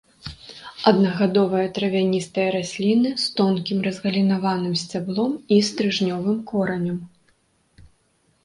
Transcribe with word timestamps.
Аднагадовыя 0.91 1.67
травяністыя 1.77 2.47
расліны 2.55 3.09
з 3.23 3.27
тонкім 3.41 3.77
разгалінаваным 3.89 4.73
сцяблом 4.85 5.31
і 5.57 5.61
стрыжнёвым 5.69 6.39
коранем. 6.55 6.97